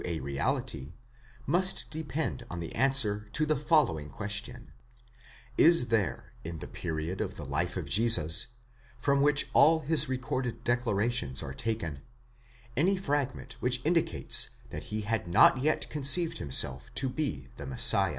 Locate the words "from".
8.97-9.21